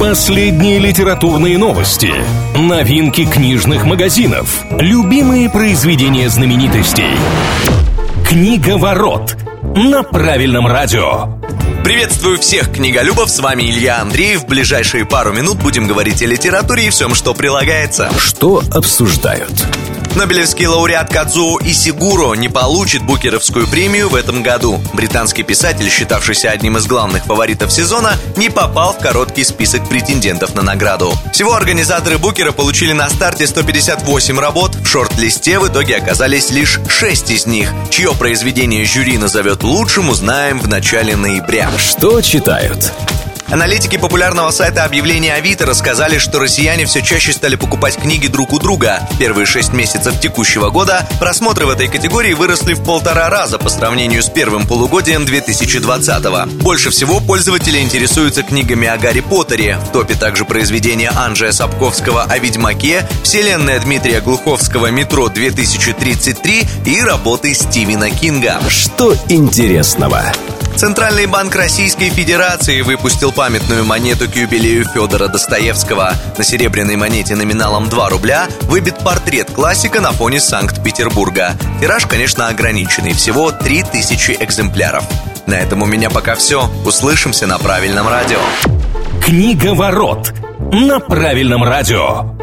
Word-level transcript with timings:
Последние 0.00 0.78
литературные 0.78 1.58
новости, 1.58 2.10
новинки 2.56 3.26
книжных 3.26 3.84
магазинов, 3.84 4.64
любимые 4.70 5.50
произведения 5.50 6.30
знаменитостей. 6.30 7.04
Книга 8.26 8.78
ворот 8.78 9.36
на 9.76 10.02
правильном 10.02 10.66
радио. 10.66 11.38
Приветствую 11.84 12.38
всех 12.38 12.72
книголюбов, 12.72 13.28
с 13.28 13.40
вами 13.40 13.64
Илья 13.64 14.00
Андреев. 14.00 14.44
В 14.44 14.46
ближайшие 14.46 15.04
пару 15.04 15.34
минут 15.34 15.58
будем 15.58 15.86
говорить 15.86 16.22
о 16.22 16.26
литературе 16.26 16.86
и 16.86 16.90
всем, 16.90 17.14
что 17.14 17.34
прилагается. 17.34 18.10
Что 18.16 18.62
обсуждают? 18.72 19.52
Нобелевский 20.16 20.66
лауреат 20.66 21.12
Кадзуо 21.12 21.58
Исигуро 21.62 22.34
не 22.34 22.48
получит 22.48 23.02
Букеровскую 23.02 23.66
премию 23.66 24.08
в 24.08 24.14
этом 24.14 24.42
году. 24.42 24.80
Британский 24.92 25.42
писатель, 25.42 25.88
считавшийся 25.88 26.50
одним 26.50 26.76
из 26.76 26.86
главных 26.86 27.24
фаворитов 27.24 27.72
сезона, 27.72 28.18
не 28.36 28.50
попал 28.50 28.92
в 28.92 28.98
короткий 28.98 29.44
список 29.44 29.88
претендентов 29.88 30.54
на 30.54 30.62
награду. 30.62 31.12
Всего 31.32 31.54
организаторы 31.54 32.18
Букера 32.18 32.52
получили 32.52 32.92
на 32.92 33.08
старте 33.08 33.46
158 33.46 34.38
работ, 34.38 34.74
в 34.74 34.86
шорт-листе 34.86 35.58
в 35.58 35.68
итоге 35.68 35.96
оказались 35.96 36.50
лишь 36.50 36.80
6 36.88 37.30
из 37.30 37.46
них. 37.46 37.72
Чье 37.90 38.12
произведение 38.14 38.84
жюри 38.84 39.16
назовет 39.16 39.62
лучшим, 39.62 40.08
узнаем 40.08 40.60
в 40.60 40.68
начале 40.68 41.16
ноября. 41.16 41.70
Что 41.78 42.20
читают? 42.20 42.92
Аналитики 43.50 43.98
популярного 43.98 44.52
сайта 44.52 44.84
объявления 44.84 45.34
Авито 45.34 45.66
рассказали, 45.66 46.18
что 46.18 46.38
россияне 46.38 46.84
все 46.84 47.02
чаще 47.02 47.32
стали 47.32 47.56
покупать 47.56 47.96
книги 47.96 48.28
друг 48.28 48.52
у 48.52 48.60
друга. 48.60 49.00
В 49.10 49.18
первые 49.18 49.44
шесть 49.44 49.72
месяцев 49.72 50.20
текущего 50.20 50.70
года 50.70 51.04
просмотры 51.18 51.66
в 51.66 51.70
этой 51.70 51.88
категории 51.88 52.32
выросли 52.32 52.74
в 52.74 52.84
полтора 52.84 53.28
раза 53.28 53.58
по 53.58 53.68
сравнению 53.68 54.22
с 54.22 54.28
первым 54.28 54.68
полугодием 54.68 55.22
2020-го. 55.22 56.62
Больше 56.62 56.90
всего 56.90 57.18
пользователи 57.18 57.80
интересуются 57.80 58.44
книгами 58.44 58.86
о 58.86 58.96
Гарри 58.98 59.20
Поттере. 59.20 59.78
В 59.78 59.90
топе 59.90 60.14
также 60.14 60.44
произведения 60.44 61.10
Анджея 61.10 61.50
Сапковского 61.50 62.22
о 62.22 62.38
Ведьмаке, 62.38 63.04
вселенная 63.24 63.80
Дмитрия 63.80 64.20
Глуховского 64.20 64.92
«Метро 64.92 65.26
2033» 65.26 66.68
и 66.86 67.00
работы 67.00 67.52
Стивена 67.54 68.10
Кинга. 68.10 68.60
Что 68.68 69.16
интересного? 69.28 70.22
Центральный 70.80 71.26
банк 71.26 71.54
Российской 71.56 72.08
Федерации 72.08 72.80
выпустил 72.80 73.32
памятную 73.32 73.84
монету 73.84 74.30
к 74.30 74.34
юбилею 74.34 74.86
Федора 74.86 75.28
Достоевского. 75.28 76.14
На 76.38 76.42
серебряной 76.42 76.96
монете 76.96 77.36
номиналом 77.36 77.90
2 77.90 78.08
рубля 78.08 78.48
выбит 78.62 78.96
портрет 79.04 79.50
классика 79.50 80.00
на 80.00 80.12
фоне 80.12 80.40
Санкт-Петербурга. 80.40 81.52
Тираж, 81.82 82.06
конечно, 82.06 82.48
ограниченный, 82.48 83.12
всего 83.12 83.50
3000 83.50 84.38
экземпляров. 84.40 85.04
На 85.46 85.56
этом 85.56 85.82
у 85.82 85.86
меня 85.86 86.08
пока 86.08 86.34
все. 86.34 86.70
Услышимся 86.86 87.46
на 87.46 87.58
правильном 87.58 88.08
радио. 88.08 88.38
Книга 89.22 89.74
ворот 89.74 90.32
на 90.72 90.98
правильном 90.98 91.62
радио. 91.62 92.39